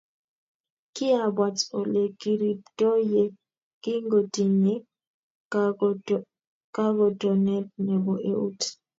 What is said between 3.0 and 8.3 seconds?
ye kingotinye kagotonet nebo